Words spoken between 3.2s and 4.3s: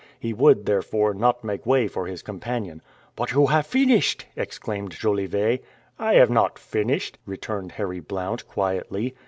you have finished!"